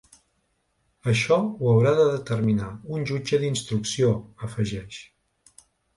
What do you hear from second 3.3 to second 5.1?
d’instrucció, afegeix.